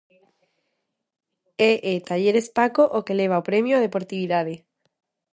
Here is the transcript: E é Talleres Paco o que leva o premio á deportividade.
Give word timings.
E 1.69 1.71
é 1.91 1.93
Talleres 2.07 2.47
Paco 2.57 2.83
o 2.97 2.99
que 3.05 3.17
leva 3.21 3.41
o 3.41 3.45
premio 3.49 3.77
á 3.77 3.79
deportividade. 3.87 4.55